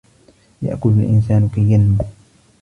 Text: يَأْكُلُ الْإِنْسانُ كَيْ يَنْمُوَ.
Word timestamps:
يَأْكُلُ 0.61 0.89
الْإِنْسانُ 0.89 1.49
كَيْ 1.55 1.61
يَنْمُوَ. 1.71 2.05